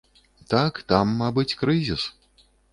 Так, 0.53 0.79
там, 0.93 1.13
мабыць, 1.21 1.57
крызіс. 1.63 2.11